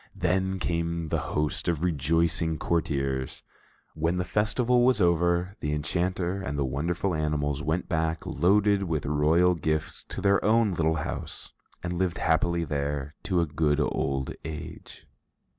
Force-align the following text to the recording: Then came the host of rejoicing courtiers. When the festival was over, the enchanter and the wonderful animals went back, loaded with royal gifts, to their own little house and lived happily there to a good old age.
Then 0.15 0.57
came 0.57 1.09
the 1.09 1.19
host 1.19 1.67
of 1.67 1.83
rejoicing 1.83 2.57
courtiers. 2.57 3.43
When 3.93 4.17
the 4.17 4.23
festival 4.25 4.83
was 4.83 4.99
over, 4.99 5.55
the 5.59 5.73
enchanter 5.73 6.41
and 6.41 6.57
the 6.57 6.65
wonderful 6.65 7.13
animals 7.13 7.61
went 7.61 7.87
back, 7.87 8.25
loaded 8.25 8.81
with 8.85 9.05
royal 9.05 9.53
gifts, 9.53 10.03
to 10.05 10.19
their 10.19 10.43
own 10.43 10.71
little 10.71 10.95
house 10.95 11.53
and 11.83 11.93
lived 11.99 12.17
happily 12.17 12.63
there 12.63 13.13
to 13.25 13.41
a 13.41 13.45
good 13.45 13.79
old 13.79 14.33
age. 14.43 15.05